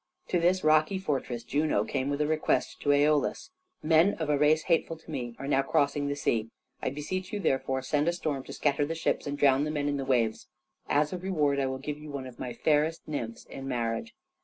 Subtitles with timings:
[0.29, 3.51] To this rocky fortress Juno came with a request to Æolus.
[3.83, 6.49] "Men of a race hateful to me are now crossing the sea.
[6.81, 9.87] I beseech you, therefore, send a storm to scatter the ships and drown the men
[9.87, 10.47] in the waves.
[10.89, 14.15] As a reward I will give you one of my fairest nymphs in marriage."